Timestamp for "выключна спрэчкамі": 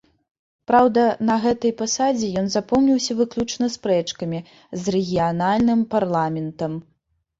3.21-4.39